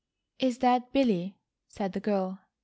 [0.39, 2.39] "Is that Billy?" said the girl.